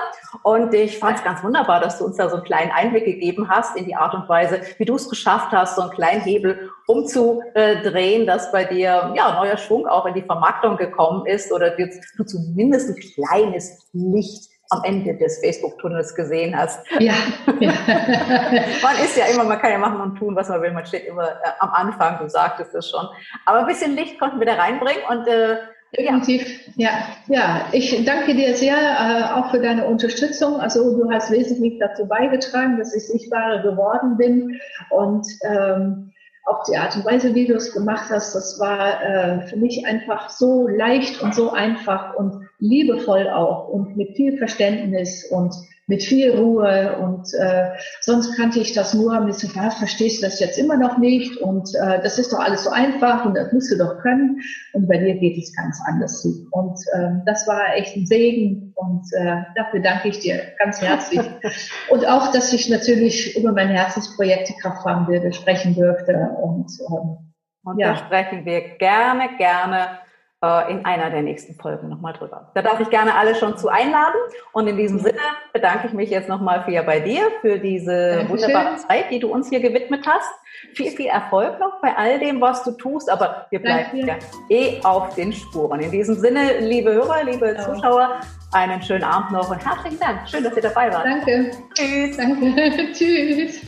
[0.43, 3.49] und ich fand es ganz wunderbar, dass du uns da so einen kleinen Einblick gegeben
[3.49, 6.69] hast in die Art und Weise, wie du es geschafft hast, so einen kleinen Hebel
[6.87, 12.01] umzudrehen, dass bei dir ja neuer Schwung auch in die Vermarktung gekommen ist oder jetzt
[12.17, 16.79] du zumindest ein kleines Licht am Ende des Facebook-Tunnels gesehen hast.
[16.99, 17.13] Ja,
[17.59, 17.73] ja.
[17.87, 20.71] man ist ja immer, man kann ja machen und tun, was man will.
[20.71, 23.05] Man steht immer äh, am Anfang, du sagtest es schon.
[23.45, 25.57] Aber ein bisschen Licht konnten wir da reinbringen und äh,
[25.97, 26.89] Definitiv, ja.
[27.27, 27.65] ja.
[27.73, 30.61] Ich danke dir sehr äh, auch für deine Unterstützung.
[30.61, 36.13] Also du hast wesentlich dazu beigetragen, dass ich sichtbarer geworden bin und ähm,
[36.45, 39.85] auch die Art und Weise, wie du es gemacht hast, das war äh, für mich
[39.85, 45.53] einfach so leicht und so einfach und liebevoll auch und mit viel Verständnis und
[45.87, 50.25] mit viel Ruhe und äh, sonst kannte ich das nur mit so, was verstehst du
[50.25, 51.35] das jetzt immer noch nicht?
[51.37, 54.39] Und äh, das ist doch alles so einfach und das musst du doch können.
[54.71, 56.25] Und bei dir geht es ganz anders.
[56.51, 61.19] Und äh, das war echt ein Segen und äh, dafür danke ich dir ganz herzlich.
[61.89, 67.17] Und auch, dass ich natürlich über mein Herzensprojekt die Kraftfarbenbilder sprechen dürfte und, ähm,
[67.63, 67.89] und ja.
[67.89, 70.00] da sprechen wir gerne, gerne
[70.43, 72.51] äh, in einer der nächsten Folgen nochmal drüber.
[72.55, 74.19] Da darf ich gerne alle schon zu einladen.
[74.53, 75.19] Und in diesem Sinne
[75.53, 78.29] bedanke ich mich jetzt nochmal für bei dir, für diese Dankeschön.
[78.29, 80.29] wunderbare Zeit, die du uns hier gewidmet hast.
[80.73, 84.15] Viel, viel Erfolg noch bei all dem, was du tust, aber wir bleiben ja
[84.49, 85.79] eh auf den Spuren.
[85.79, 87.61] In diesem Sinne, liebe Hörer, liebe ja.
[87.61, 88.19] Zuschauer,
[88.51, 90.27] einen schönen Abend noch und herzlichen Dank.
[90.29, 91.05] Schön, dass ihr dabei wart.
[91.05, 91.51] Danke.
[91.73, 92.17] Tschüss.
[92.17, 92.91] Danke.
[92.93, 93.61] Tschüss.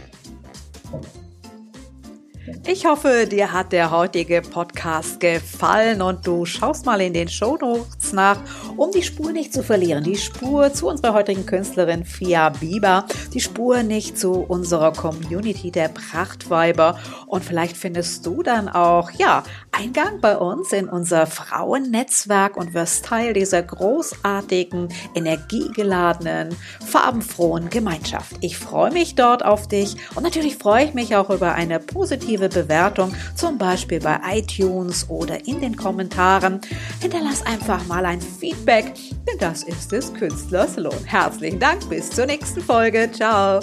[2.65, 7.57] Ich hoffe, dir hat der heutige Podcast gefallen und du schaust mal in den Show
[8.13, 8.39] Nach,
[8.77, 10.03] um die Spur nicht zu verlieren.
[10.03, 15.89] Die Spur zu unserer heutigen Künstlerin Fia Bieber, die Spur nicht zu unserer Community der
[15.89, 16.97] Prachtweiber
[17.27, 23.05] und vielleicht findest du dann auch, ja, Eingang bei uns in unser Frauennetzwerk und wirst
[23.05, 28.35] Teil dieser großartigen, energiegeladenen, farbenfrohen Gemeinschaft.
[28.41, 32.49] Ich freue mich dort auf dich und natürlich freue ich mich auch über eine positive
[32.49, 36.61] Bewertung, zum Beispiel bei iTunes oder in den Kommentaren.
[37.01, 38.93] Hinterlass einfach mal ein Feedback,
[39.27, 41.03] denn das ist des Künstlers Lohn.
[41.05, 43.09] Herzlichen Dank, bis zur nächsten Folge.
[43.11, 43.59] Ciao.